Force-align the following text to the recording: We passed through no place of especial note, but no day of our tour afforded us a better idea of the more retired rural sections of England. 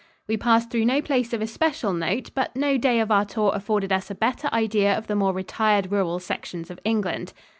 We 0.27 0.35
passed 0.35 0.71
through 0.71 0.85
no 0.85 0.99
place 0.99 1.31
of 1.31 1.43
especial 1.43 1.93
note, 1.93 2.31
but 2.33 2.55
no 2.55 2.75
day 2.75 2.99
of 3.01 3.11
our 3.11 3.23
tour 3.23 3.51
afforded 3.53 3.91
us 3.91 4.09
a 4.09 4.15
better 4.15 4.49
idea 4.51 4.91
of 4.97 5.05
the 5.05 5.15
more 5.15 5.31
retired 5.31 5.91
rural 5.91 6.17
sections 6.17 6.71
of 6.71 6.79
England. 6.83 7.33